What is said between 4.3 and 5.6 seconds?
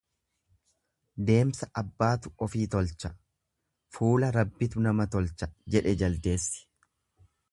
Rabbitu namaa tolcha